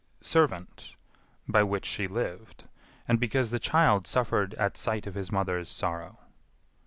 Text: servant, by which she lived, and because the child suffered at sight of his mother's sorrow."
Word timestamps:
servant, 0.19 0.93
by 1.47 1.61
which 1.61 1.85
she 1.85 2.07
lived, 2.07 2.67
and 3.07 3.19
because 3.19 3.51
the 3.51 3.59
child 3.59 4.07
suffered 4.07 4.55
at 4.55 4.75
sight 4.75 5.05
of 5.05 5.13
his 5.13 5.31
mother's 5.31 5.71
sorrow." 5.71 6.17